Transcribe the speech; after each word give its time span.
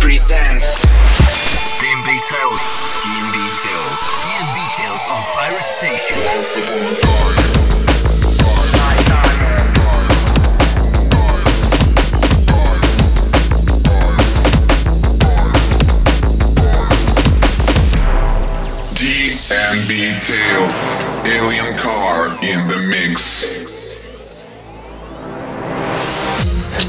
present. 0.00 0.49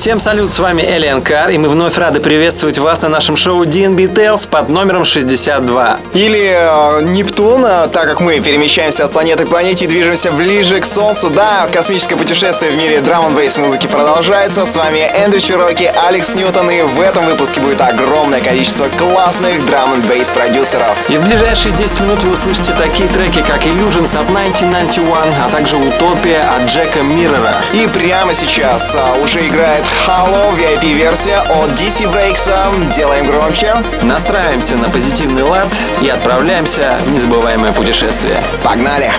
Всем 0.02 0.20
салют, 0.20 0.50
с 0.50 0.58
вами 0.58 0.82
Alien 0.82 1.24
Car, 1.24 1.54
и 1.54 1.60
мы 1.60 1.70
вновь 1.70 1.96
рады 1.96 2.20
приветствовать 2.20 2.80
вас 2.80 3.04
на 3.04 3.08
нашем 3.08 3.38
шоу 3.38 3.66
DNB 3.66 4.12
Tales 4.12 4.48
под 4.48 4.68
номером 4.68 5.06
62. 5.06 6.00
Или 6.16 6.56
э, 6.56 7.04
Нептун, 7.04 7.64
э, 7.64 7.88
так 7.88 8.06
как 8.06 8.20
мы 8.20 8.40
перемещаемся 8.40 9.06
от 9.06 9.12
планеты 9.12 9.46
к 9.46 9.50
планете 9.50 9.86
и 9.86 9.88
движемся 9.88 10.32
ближе 10.32 10.80
к 10.80 10.86
Солнцу. 10.86 11.30
Да, 11.30 11.70
космическое 11.72 12.16
путешествие 12.16 12.72
в 12.72 12.78
мире 12.78 13.02
драм 13.02 13.28
н 13.28 13.36
бейс 13.36 13.56
музыки 13.58 13.86
продолжается. 13.86 14.66
С 14.66 14.76
вами 14.76 15.02
Эндрю 15.02 15.40
Чироки, 15.40 15.84
Алекс 15.84 16.34
Ньютон, 16.34 16.72
и 16.72 16.82
в 16.82 17.00
этом 17.00 17.28
выпуске 17.28 17.60
будет 17.60 17.80
огромное 17.80 18.42
количество 18.42 18.88
классных 18.98 19.64
драм 19.68 19.94
н 19.94 20.02
бейс 20.02 20.32
продюсеров. 20.32 20.98
И 21.12 21.18
в 21.18 21.24
ближайшие 21.24 21.76
10 21.76 22.00
минут 22.00 22.24
вы 22.24 22.32
услышите 22.32 22.74
такие 22.74 23.08
треки, 23.08 23.44
как 23.44 23.68
Illusions 23.68 24.18
от 24.18 24.28
1991, 24.32 25.14
а 25.46 25.50
также 25.52 25.76
Утопия 25.76 26.42
от 26.58 26.68
Джека 26.68 27.04
Миррора. 27.04 27.58
И 27.74 27.86
прямо 27.86 28.34
сейчас 28.34 28.96
э, 28.96 29.24
уже 29.24 29.48
играет 29.48 29.91
Halo 30.08 30.52
VIP-версия 30.56 31.40
от 31.40 31.70
DC 31.72 32.12
Breaks. 32.12 32.50
Делаем 32.94 33.26
громче. 33.26 33.76
Настраиваемся 34.02 34.76
на 34.76 34.90
позитивный 34.90 35.44
лад 35.44 35.74
и 36.02 36.10
отправляемся 36.10 36.98
в 37.06 37.12
незабываемое 37.12 37.72
путешествие. 37.72 38.44
Погнали! 38.64 39.12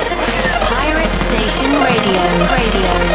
Pirate 0.71 1.13
Station 1.29 1.73
Radio. 1.83 2.21
Radio. 2.51 3.12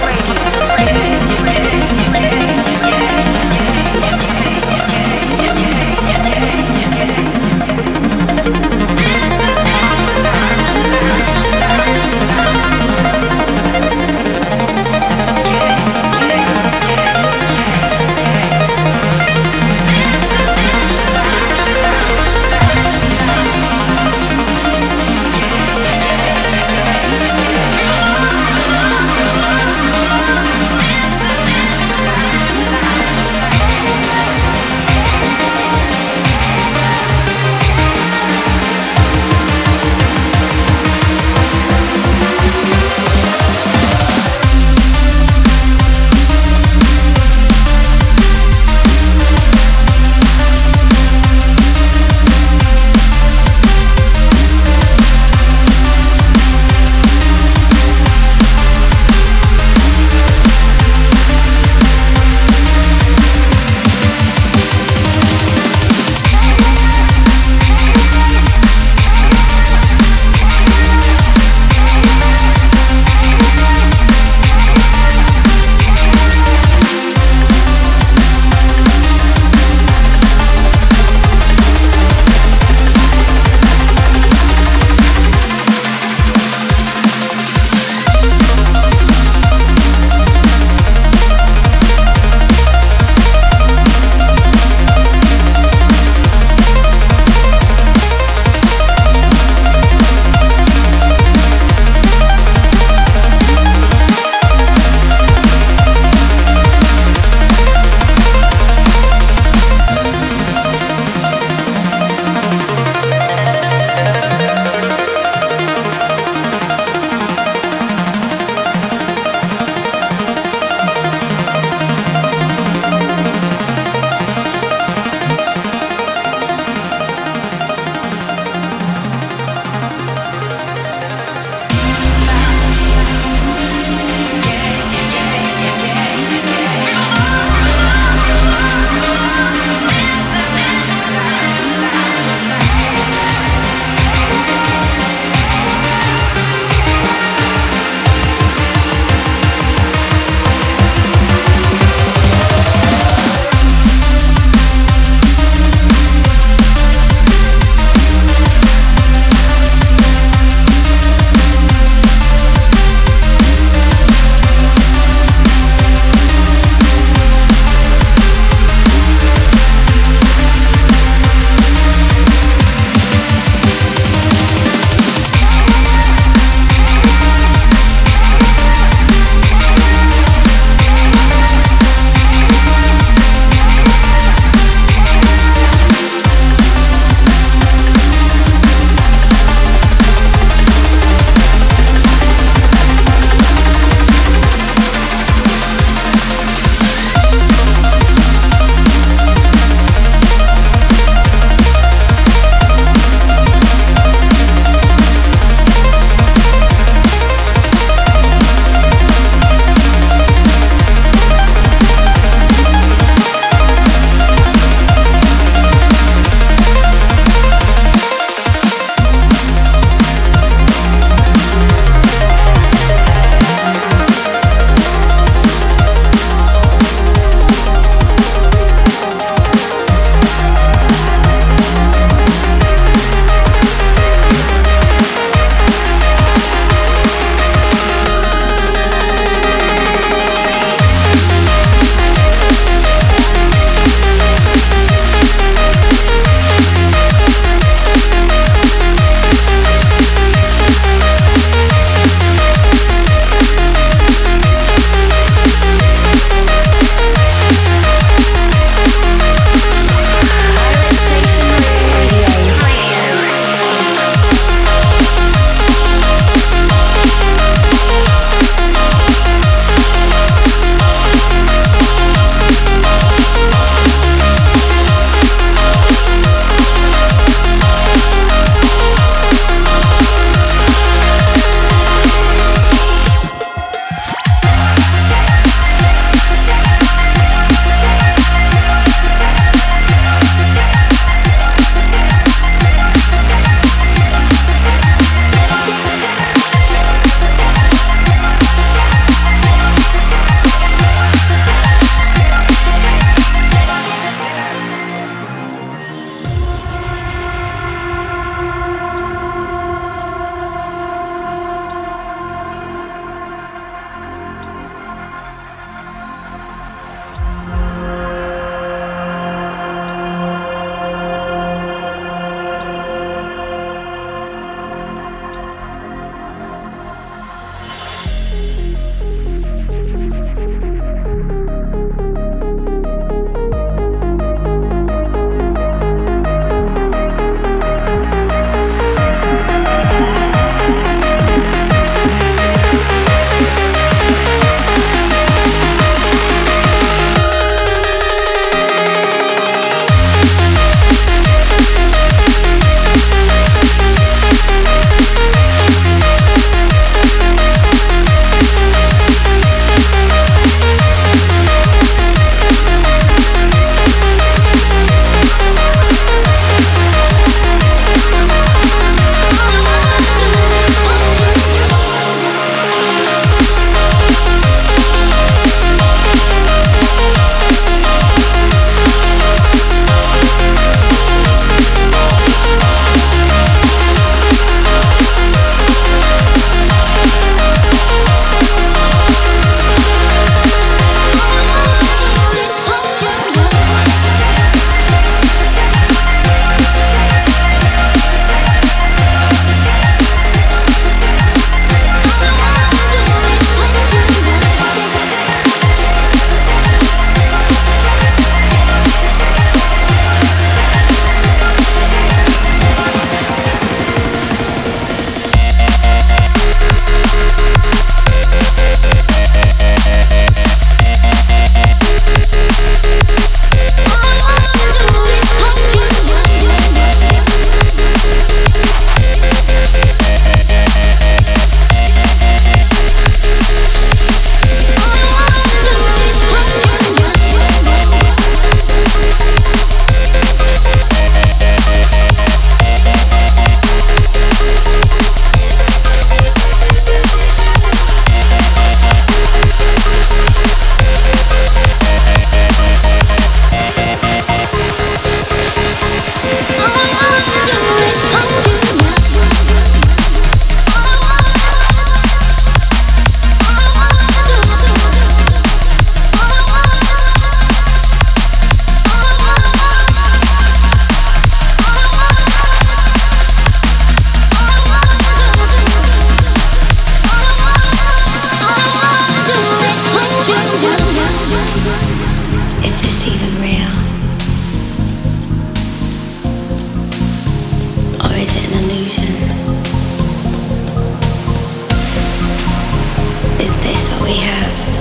we 494.07 494.13
have. 494.13 494.76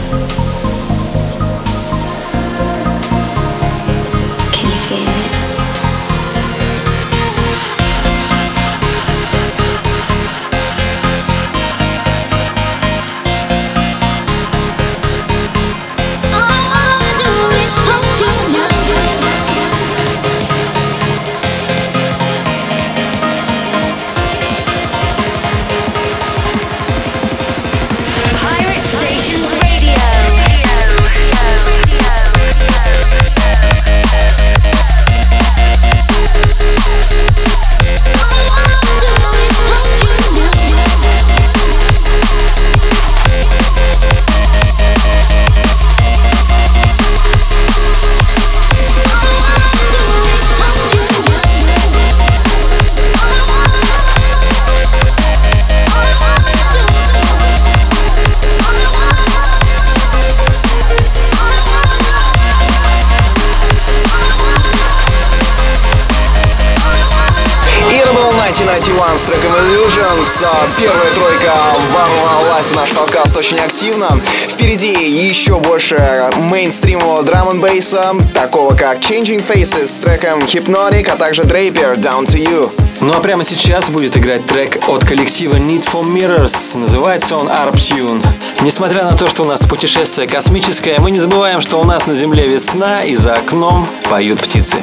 Бейса, 77.87 78.15
такого 78.35 78.75
как 78.75 78.99
Changing 78.99 79.47
Faces 79.47 79.87
с 79.87 79.99
треком 79.99 80.41
Hypnotic, 80.41 81.09
а 81.09 81.17
также 81.17 81.43
Draper 81.43 81.97
Down 81.97 82.25
to 82.25 82.37
You. 82.37 82.73
Ну 83.01 83.13
а 83.13 83.21
прямо 83.21 83.45
сейчас 83.45 83.89
будет 83.91 84.17
играть 84.17 84.45
трек 84.47 84.89
от 84.89 85.05
коллектива 85.05 85.55
Need 85.55 85.85
for 85.85 86.03
Mirrors. 86.03 86.77
Называется 86.77 87.37
он 87.37 87.49
Arp 87.49 87.75
Tune. 87.75 88.25
Несмотря 88.63 89.05
на 89.05 89.17
то, 89.17 89.29
что 89.29 89.45
у 89.45 89.47
нас 89.47 89.61
путешествие 89.67 90.27
космическое, 90.27 90.99
мы 90.99 91.11
не 91.11 91.21
забываем, 91.21 91.61
что 91.61 91.81
у 91.81 91.85
нас 91.85 92.07
на 92.07 92.17
Земле 92.17 92.49
весна 92.49 93.03
и 93.03 93.15
за 93.15 93.35
окном 93.35 93.87
поют 94.11 94.41
птицы. 94.41 94.79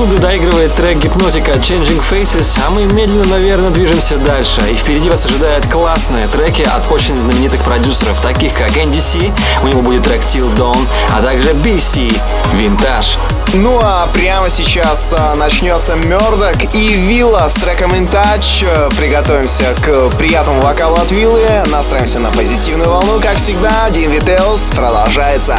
Секунды 0.00 0.16
доигрывает 0.16 0.72
трек 0.72 0.96
гипнотика 0.96 1.52
Changing 1.52 2.02
Faces, 2.10 2.58
а 2.66 2.70
мы 2.70 2.84
медленно, 2.84 3.26
наверное, 3.26 3.68
движемся 3.68 4.16
дальше. 4.16 4.62
И 4.72 4.74
впереди 4.74 5.10
вас 5.10 5.26
ожидают 5.26 5.66
классные 5.66 6.26
треки 6.26 6.62
от 6.62 6.90
очень 6.90 7.14
знаменитых 7.18 7.62
продюсеров, 7.64 8.18
таких 8.22 8.54
как 8.54 8.70
NDC, 8.70 9.30
у 9.62 9.68
него 9.68 9.82
будет 9.82 10.04
трек 10.04 10.22
Till 10.22 10.50
Dawn, 10.56 10.78
а 11.12 11.20
также 11.20 11.50
BC, 11.50 12.18
Vintage. 12.54 13.18
Ну 13.52 13.78
а 13.82 14.08
прямо 14.14 14.48
сейчас 14.48 15.12
а, 15.14 15.34
начнется 15.34 15.94
Мёрдок 15.96 16.56
и 16.74 16.94
Вилла 16.94 17.46
с 17.50 17.52
треком 17.56 17.92
In 17.92 18.10
Touch. 18.10 18.96
Приготовимся 18.96 19.74
к 19.82 20.16
приятному 20.16 20.62
вокалу 20.62 20.96
от 20.96 21.10
Виллы, 21.10 21.46
настроимся 21.66 22.20
на 22.20 22.30
позитивную 22.30 22.88
волну, 22.88 23.20
как 23.20 23.36
всегда. 23.36 23.90
Дин 23.90 24.10
Вителс 24.10 24.70
продолжается. 24.70 25.58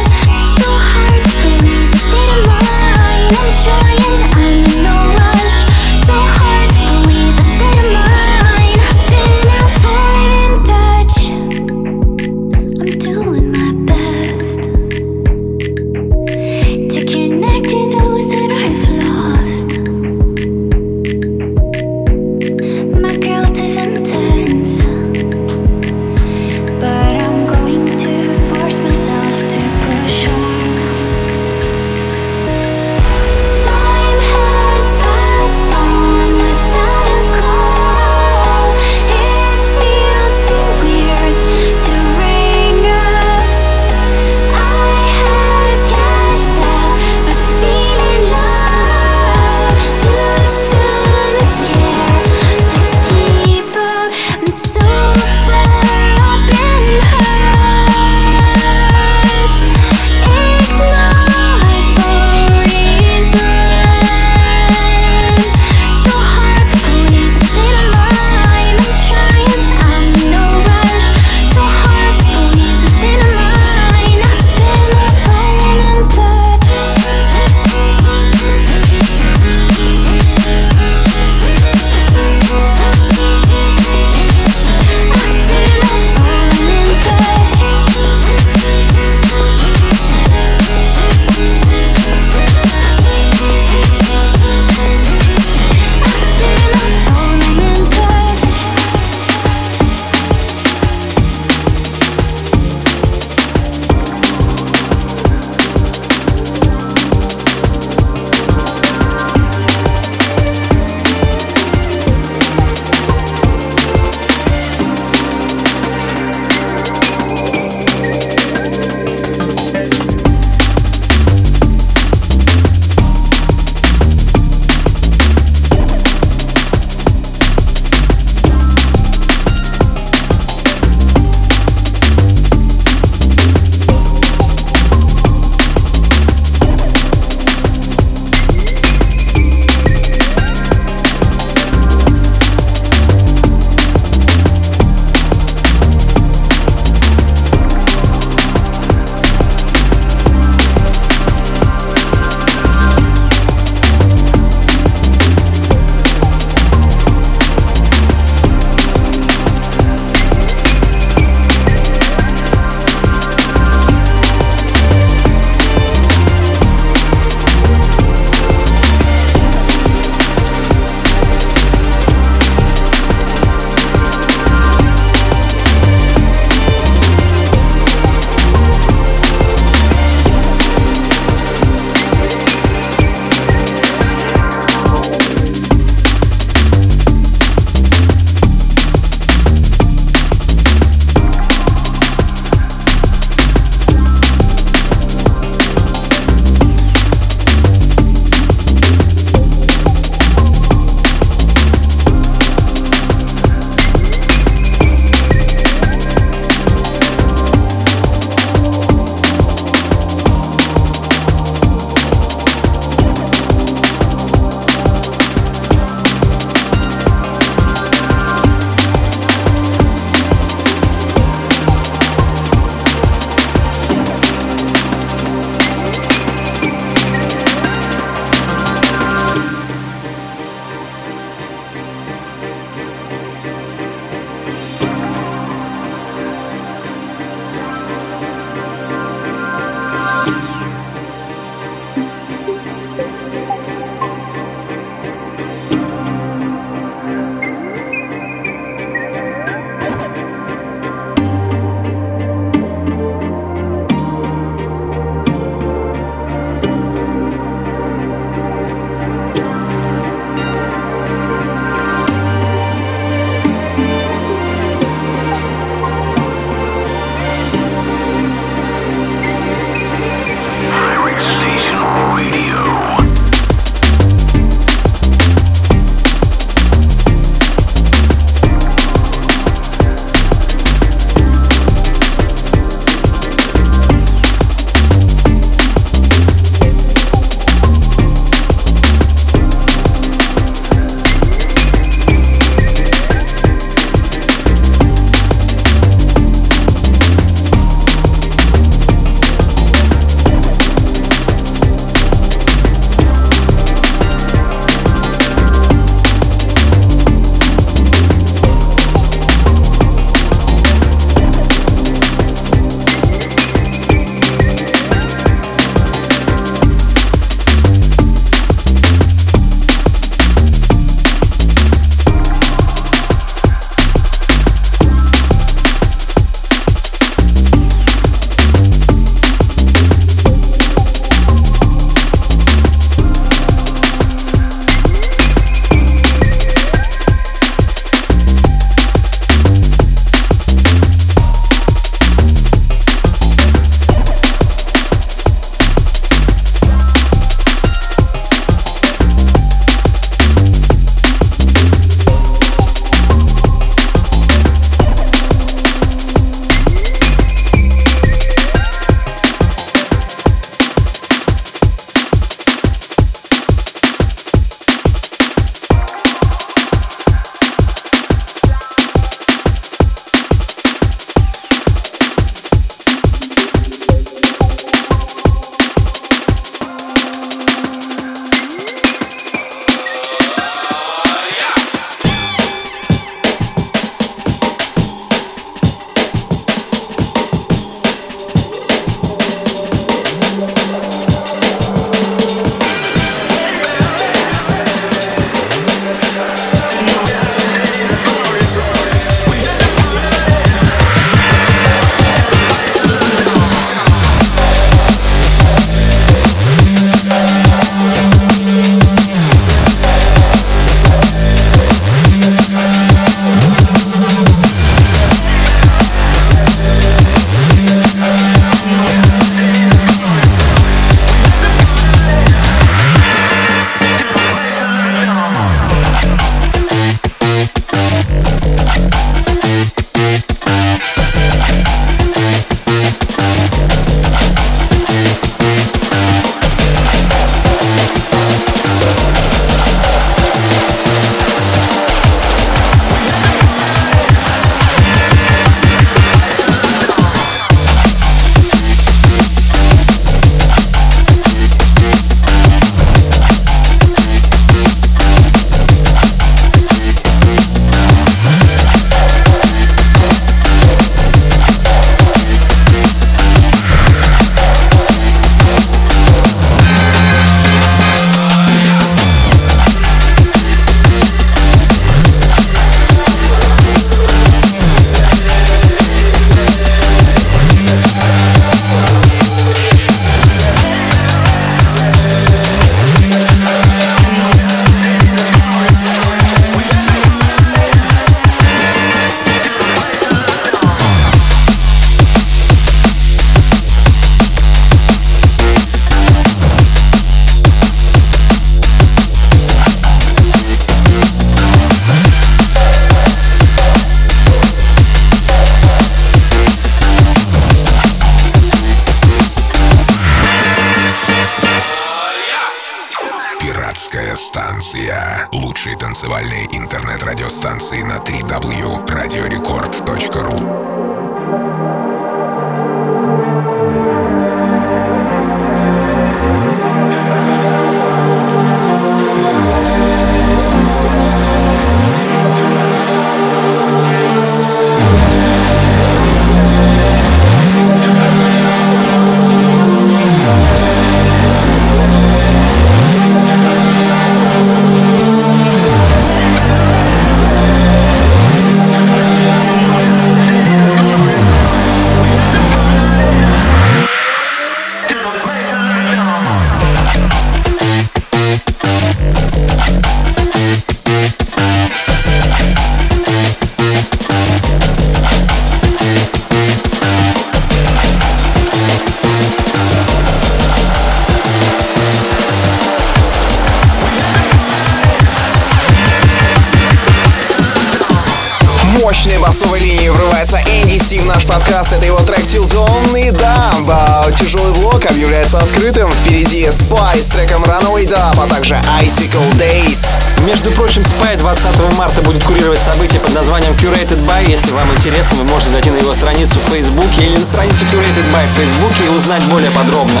узнать 599.08 599.24
более 599.24 599.50
подробно. 599.52 600.00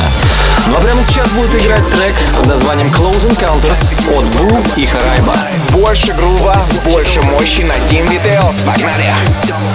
Ну 0.66 0.76
а 0.76 0.80
прямо 0.80 1.02
сейчас 1.02 1.32
будет 1.32 1.54
играть 1.54 1.82
трек 1.88 2.14
под 2.36 2.44
названием 2.44 2.88
Close 2.88 3.26
Encounters 3.26 3.88
от 4.14 4.26
Бу 4.36 4.58
и 4.76 4.84
Харайба. 4.84 5.34
Больше 5.70 6.12
грува, 6.12 6.62
больше 6.84 7.22
мощи 7.22 7.62
на 7.62 7.72
Team 7.90 8.06
Details. 8.06 8.62
Погнали! 8.66 9.10
Погнали! 9.40 9.67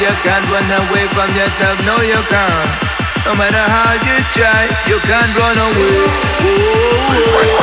You 0.00 0.14
can't. 0.22 0.48
Run 0.50 0.70
away 0.70 1.06
from 1.08 1.34
yourself. 1.34 1.78
No, 1.84 2.00
you 2.00 2.22
can't. 2.30 2.70
No 3.26 3.34
matter 3.34 3.58
how 3.58 3.94
you 4.06 4.22
try, 4.32 4.70
you 4.88 4.98
can't 5.00 5.36
run 5.36 5.58
away. 5.58 7.57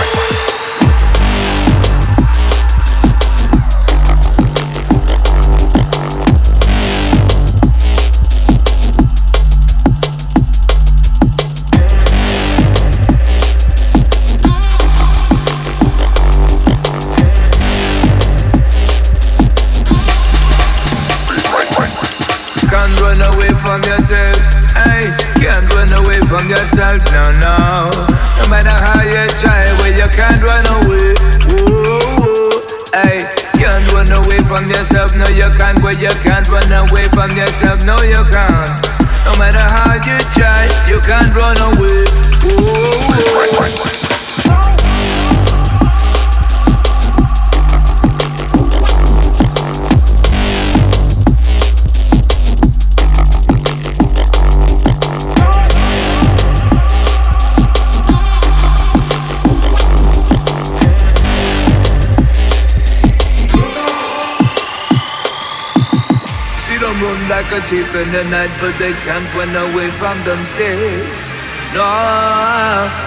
No, 27.15 27.31
no. 27.39 27.55
No 28.39 28.45
matter 28.51 28.75
how 28.75 28.99
you 28.99 29.23
try, 29.39 29.63
well, 29.79 29.93
you 29.95 30.07
can't 30.11 30.41
run 30.43 30.65
away. 30.83 31.15
Whoa. 31.47 32.59
Hey, 32.91 33.23
can't 33.55 33.87
run 33.93 34.11
away 34.11 34.39
from 34.43 34.67
yourself, 34.67 35.15
no, 35.15 35.25
you 35.31 35.47
can't. 35.55 35.79
Well, 35.81 35.95
you 35.95 36.11
can't 36.19 36.47
run 36.49 36.71
away 36.71 37.07
from 37.15 37.31
yourself, 37.31 37.85
no, 37.85 37.95
you 38.03 38.23
can't. 38.27 38.75
No 39.23 39.31
matter 39.39 39.63
how 39.63 39.95
you 39.95 40.17
try, 40.35 40.67
you 40.91 40.99
can't 40.99 41.33
run 41.33 41.57
away. 41.71 42.03
Whoa, 42.43 42.83
whoa. 43.07 44.04
Like 67.45 67.61
a 67.61 67.67
thief 67.67 67.93
in 67.95 68.11
the 68.11 68.23
night, 68.25 68.49
but 68.59 68.73
they 68.79 68.93
can't 69.05 69.27
run 69.37 69.53
away 69.69 69.89
from 70.01 70.17
themselves. 70.25 71.29
No, 71.77 71.85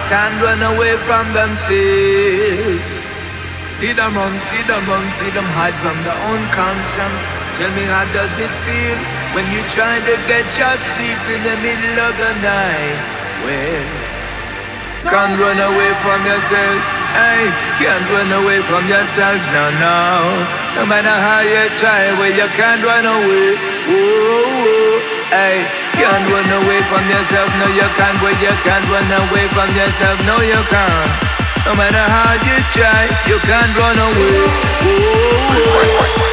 can't 0.07 0.37
run 0.39 0.61
away 0.63 0.95
from 1.03 1.27
themselves. 1.33 2.83
See 3.67 3.91
them 3.91 4.15
run, 4.15 4.39
see 4.47 4.63
them 4.63 4.83
run, 4.87 5.05
see 5.19 5.29
them 5.31 5.47
hide 5.57 5.75
from 5.83 5.97
their 6.07 6.19
own 6.31 6.43
conscience. 6.55 7.21
Tell 7.59 7.71
me 7.75 7.83
how 7.83 8.05
does 8.15 8.31
it 8.39 8.53
feel 8.63 8.97
when 9.35 9.45
you 9.51 9.59
try 9.67 9.99
to 9.99 10.15
get 10.27 10.47
your 10.55 10.75
sleep 10.77 11.21
in 11.35 11.41
the 11.43 11.57
middle 11.59 11.97
of 12.07 12.13
the 12.15 12.31
night? 12.39 12.99
Well, 13.43 13.87
can't 15.03 15.35
run 15.35 15.59
away 15.59 15.91
from 15.99 16.19
yourself. 16.23 16.79
Hey, 17.11 17.51
can't 17.75 18.07
run 18.07 18.31
away 18.43 18.61
from 18.63 18.87
yourself. 18.87 19.39
No, 19.51 19.65
no. 19.83 20.58
No 20.75 20.85
matter 20.85 21.09
how 21.09 21.41
you 21.41 21.69
try, 21.77 22.13
well, 22.13 22.29
you 22.29 22.47
can't 22.53 22.83
run 22.83 23.05
away. 23.05 23.57
Ooh, 23.89 24.99
hey, 25.33 25.65
can't 25.97 26.25
run 26.29 26.49
away 26.61 26.81
from 26.89 27.03
yourself, 27.09 27.49
no 27.59 27.67
you 27.73 27.89
can't. 27.97 28.21
Well, 28.21 28.37
you 28.37 28.53
can't 28.63 28.85
run 28.89 29.09
away 29.09 29.45
from 29.49 29.69
yourself, 29.75 30.17
no 30.25 30.37
you 30.41 30.61
can't. 30.69 31.11
No 31.65 31.75
matter 31.75 32.05
how 32.15 32.33
you 32.47 32.57
try, 32.71 33.09
you 33.27 33.37
can't 33.49 33.73
run 33.75 33.97
away. 33.97 34.39
Ooh. 34.85 36.28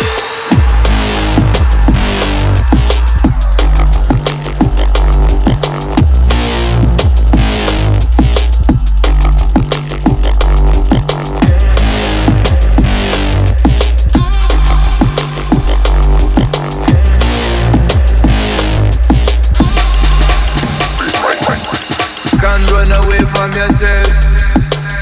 From 23.46 23.62
yourself. 23.62 24.08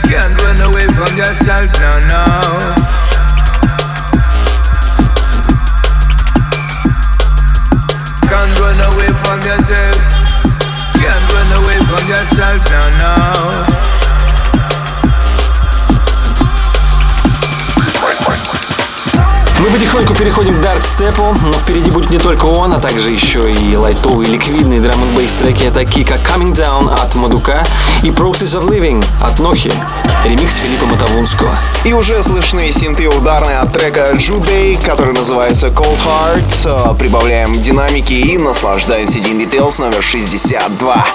Can't 0.05 0.42
run 0.42 0.61
away 0.61 0.86
from 0.88 1.16
yourself, 1.16 1.70
no, 1.80 1.92
no. 2.11 2.24
Can't 8.28 8.53
run 8.61 8.80
away 8.92 9.11
from 9.22 9.38
yourself. 9.42 9.97
Can't 11.01 11.24
run 11.32 11.53
away 11.62 11.78
from 11.88 12.09
yourself, 12.09 12.61
no, 12.70 12.82
no. 12.99 14.03
Мы 19.65 19.71
потихоньку 19.71 20.15
переходим 20.15 20.57
к 20.57 20.61
дартстепу, 20.61 21.35
но 21.43 21.53
впереди 21.55 21.91
будет 21.91 22.11
не 22.11 22.19
только 22.19 22.45
он, 22.45 22.75
а 22.75 22.81
также 22.81 23.11
еще 23.11 23.51
и 23.51 23.75
лайтовые 23.75 24.31
ликвидные 24.31 24.79
драм 24.79 25.03
н 25.03 25.17
бейс 25.17 25.33
треки, 25.33 25.71
такие 25.71 26.05
как 26.05 26.21
Coming 26.21 26.55
Down 26.55 26.93
от 26.93 27.15
Мадука 27.15 27.65
и 28.03 28.11
Process 28.11 28.61
of 28.61 28.69
Living 28.69 29.03
от 29.23 29.39
Нохи. 29.39 29.73
Ремикс 30.27 30.57
Филиппа 30.57 30.85
Матавунского. 30.85 31.49
И 31.87 31.95
уже 31.95 32.23
слышны 32.23 32.71
синты 32.73 33.09
ударные 33.09 33.57
от 33.57 33.73
трека 33.73 34.11
Juday, 34.12 34.79
который 34.85 35.15
называется 35.15 35.69
Cold 35.69 35.99
Heart. 36.05 36.99
Прибавляем 36.99 37.51
динамики 37.55 38.12
и 38.12 38.37
наслаждаемся 38.37 39.19
Dean 39.21 39.41
Details 39.41 39.81
номер 39.81 40.03
62. 40.03 41.07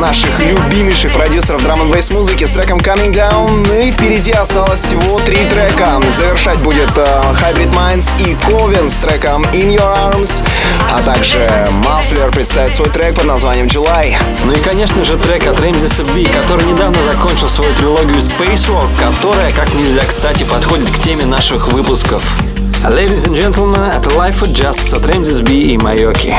Наших 0.00 0.40
любимейших 0.40 1.12
продюсеров 1.12 1.62
драм 1.62 1.80
н 1.80 2.02
музыки 2.10 2.44
с 2.44 2.50
треком 2.50 2.78
Coming 2.78 3.12
Down. 3.12 3.86
И 3.86 3.92
впереди 3.92 4.32
осталось 4.32 4.80
всего 4.80 5.18
три 5.20 5.44
трека. 5.46 6.00
Завершать 6.16 6.58
будет 6.58 6.90
uh, 6.90 7.34
Hybrid 7.40 7.72
Minds 7.72 8.10
и 8.18 8.34
Ковен 8.34 8.90
с 8.90 8.94
треком 8.94 9.42
In 9.52 9.76
Your 9.76 10.12
Arms. 10.12 10.42
А 10.92 11.00
также 11.02 11.48
Мафлер 11.84 12.30
представит 12.30 12.74
свой 12.74 12.88
трек 12.88 13.14
под 13.14 13.26
названием 13.26 13.66
July. 13.66 14.16
Ну 14.44 14.52
и, 14.52 14.58
конечно 14.58 15.04
же, 15.04 15.16
трек 15.16 15.46
от 15.46 15.60
Ramses 15.60 16.02
B, 16.12 16.28
который 16.28 16.64
недавно 16.66 16.98
закончил 17.12 17.48
свою 17.48 17.72
трилогию 17.74 18.18
Spacewalk, 18.18 18.88
которая, 18.98 19.52
как 19.52 19.72
нельзя 19.74 20.02
кстати, 20.04 20.42
подходит 20.42 20.90
к 20.90 20.98
теме 20.98 21.24
наших 21.24 21.68
выпусков. 21.68 22.24
Ladies 22.84 23.28
and 23.28 23.34
gentlemen, 23.34 23.92
это 23.96 24.10
Life 24.10 24.42
Just 24.52 24.96
от 24.96 25.06
Ramses 25.06 25.42
B 25.42 25.52
и 25.52 25.78
Майоки. 25.78 26.34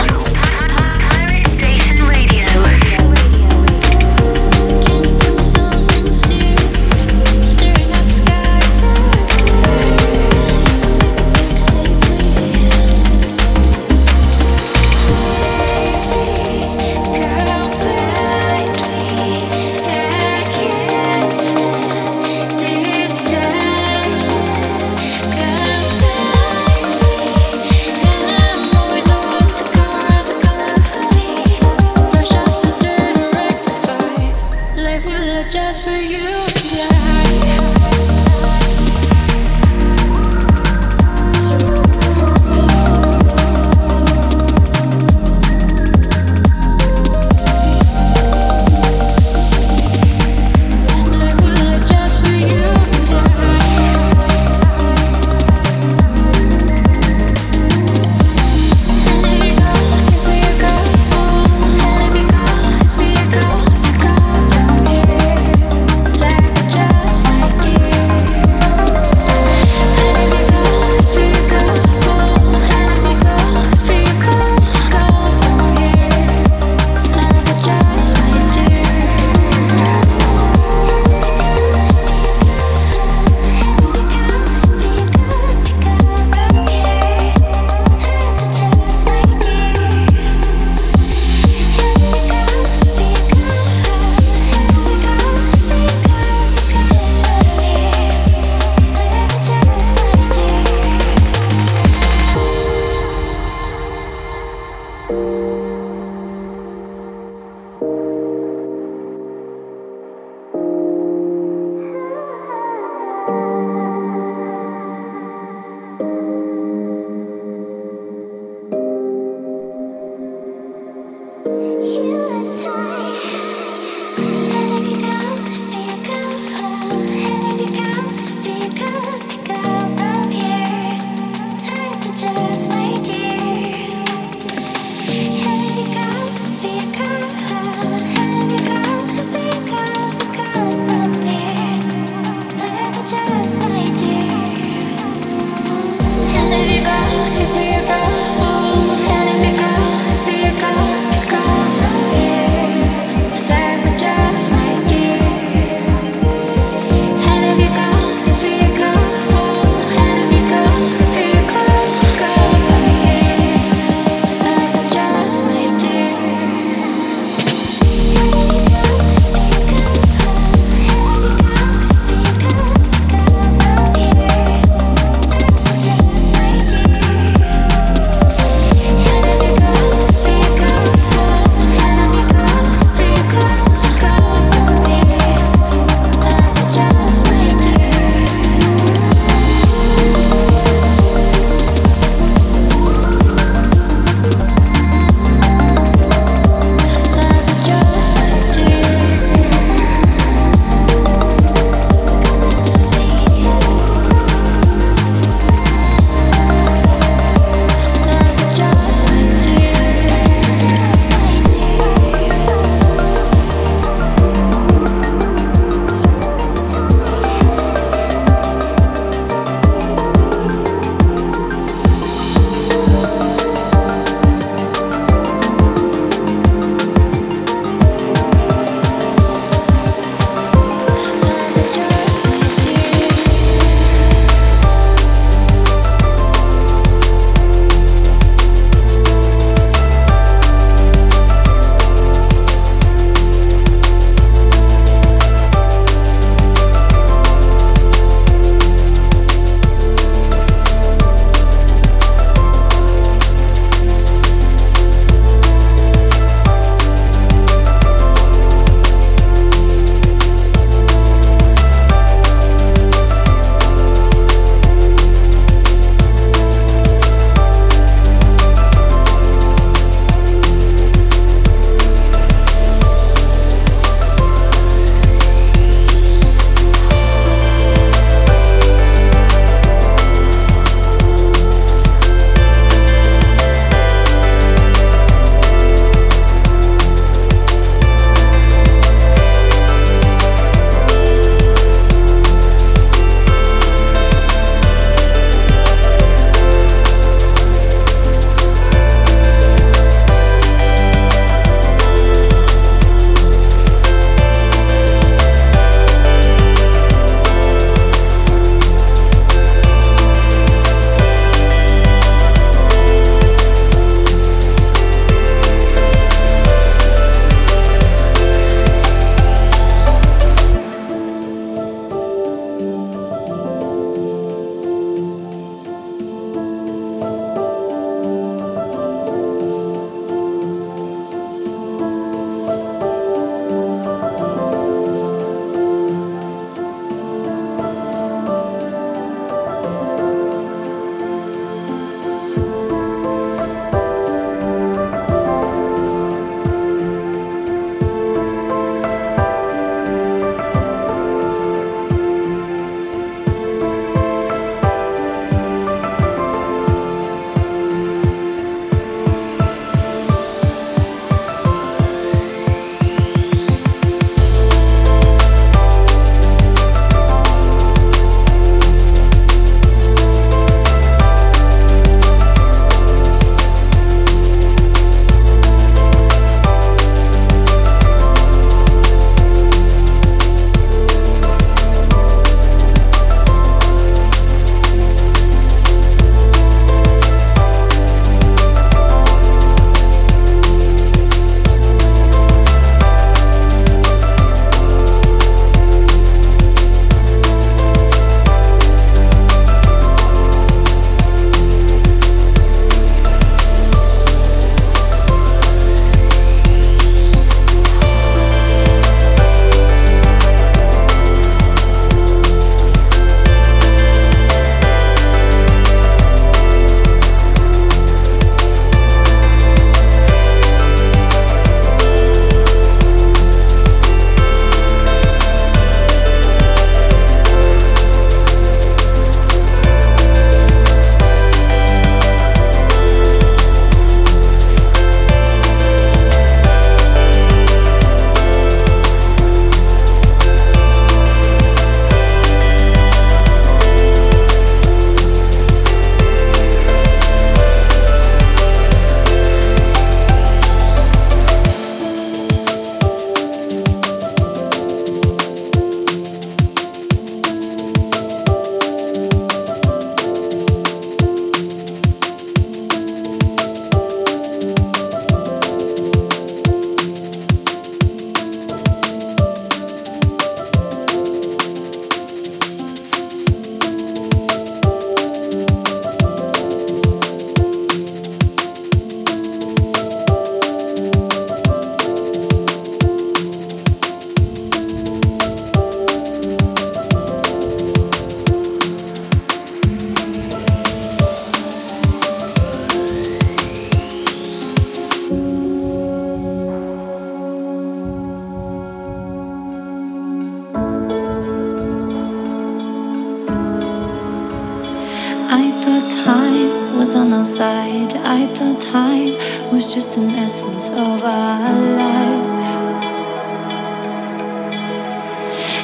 Thought 505.51 506.05
time 506.05 506.77
was 506.79 506.95
on 506.95 507.13
our 507.13 507.23
side. 507.23 507.93
I 507.97 508.25
thought 508.33 508.59
time 508.59 509.13
was 509.51 509.71
just 509.71 509.95
an 509.95 510.09
essence 510.15 510.69
of 510.69 511.03
our 511.03 511.53
life. 511.83 512.49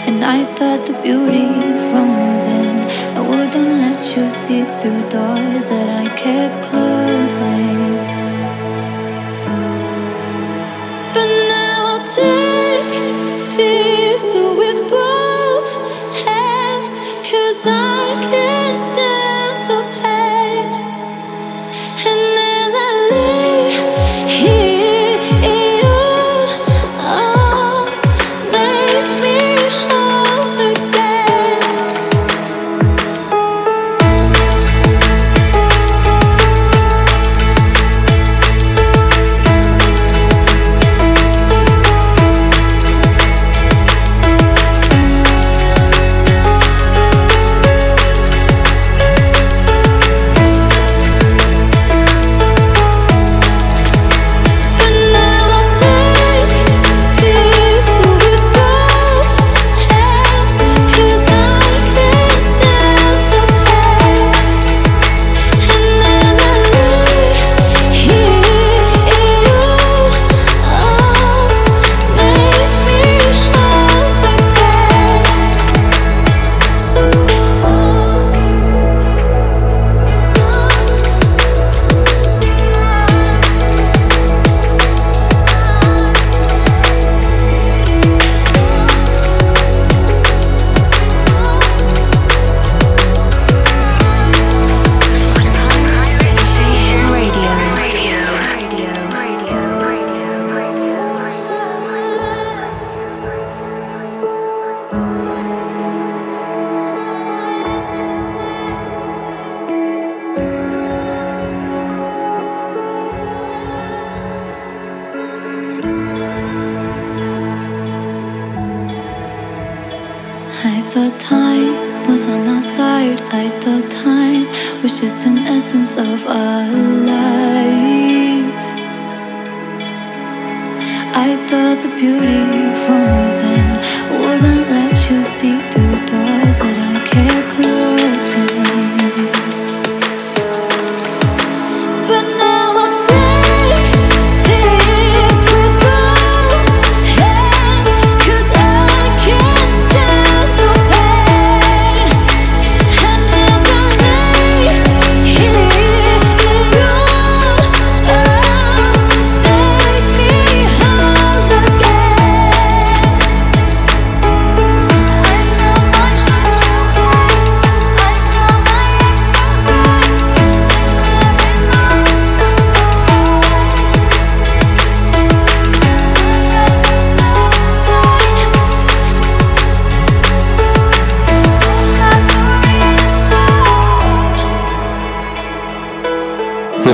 And 0.07 0.24
I 0.24 0.45
thought 0.55 0.86
the 0.86 0.93
beauty 1.01 1.49
from 1.89 2.09
within. 2.28 2.72
I 3.18 3.22
wouldn't 3.22 3.74
let 3.86 4.01
you 4.16 4.28
see 4.28 4.63
through 4.80 5.09
doors 5.09 5.66
that 5.70 5.89
I 6.03 6.16
kept 6.16 6.70
closing. 6.70 7.74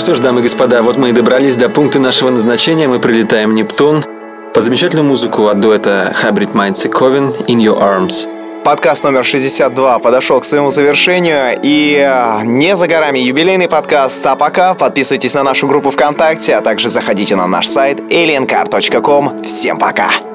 Что 0.01 0.15
ж, 0.15 0.19
дамы 0.19 0.39
и 0.39 0.43
господа, 0.43 0.81
вот 0.81 0.97
мы 0.97 1.09
и 1.09 1.11
добрались 1.11 1.55
до 1.55 1.69
пункта 1.69 1.99
нашего 1.99 2.31
назначения. 2.31 2.87
Мы 2.87 2.99
прилетаем 2.99 3.53
Нептун. 3.53 4.03
По 4.51 4.59
замечательную 4.59 5.05
музыку 5.05 5.47
от 5.47 5.59
дуэта 5.59 6.11
Hybrid 6.23 6.53
Minds 6.53 6.87
и 6.87 6.89
Coven 6.89 7.45
«In 7.45 7.57
Your 7.57 7.79
Arms». 7.79 8.27
Подкаст 8.63 9.03
номер 9.03 9.23
62 9.23 9.99
подошел 9.99 10.39
к 10.39 10.45
своему 10.45 10.71
завершению. 10.71 11.59
И 11.61 11.95
э, 12.03 12.41
не 12.45 12.75
за 12.75 12.87
горами 12.87 13.19
юбилейный 13.19 13.67
подкаст. 13.67 14.25
А 14.25 14.35
пока 14.35 14.73
подписывайтесь 14.73 15.35
на 15.35 15.43
нашу 15.43 15.67
группу 15.67 15.91
ВКонтакте, 15.91 16.55
а 16.55 16.61
также 16.61 16.89
заходите 16.89 17.35
на 17.35 17.45
наш 17.45 17.67
сайт 17.67 17.99
aliencar.com. 17.99 19.43
Всем 19.43 19.77
пока! 19.77 20.30